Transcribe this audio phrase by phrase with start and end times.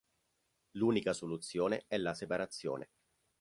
[0.77, 2.89] L'unica soluzione è la separazione.